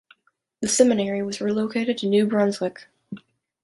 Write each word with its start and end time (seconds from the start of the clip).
The 0.61 0.67
seminary 0.67 1.21
was 1.21 1.41
relocated 1.41 1.99
to 1.99 2.07
New 2.09 2.25
Brunswick. 2.25 2.87